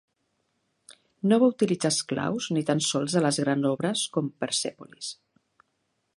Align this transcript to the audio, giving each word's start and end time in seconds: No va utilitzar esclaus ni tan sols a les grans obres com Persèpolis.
No 1.31 1.37
va 1.43 1.49
utilitzar 1.53 1.91
esclaus 1.97 2.49
ni 2.57 2.65
tan 2.73 2.81
sols 2.89 3.19
a 3.21 3.25
les 3.27 3.41
grans 3.45 3.71
obres 3.75 4.09
com 4.17 4.35
Persèpolis. 4.45 5.13